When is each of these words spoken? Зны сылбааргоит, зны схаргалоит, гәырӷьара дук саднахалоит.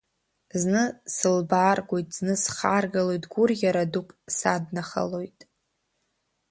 Зны 0.59 0.83
сылбааргоит, 1.15 2.07
зны 2.17 2.33
схаргалоит, 2.43 3.23
гәырӷьара 3.31 3.83
дук 3.93 4.07
саднахалоит. 4.37 5.39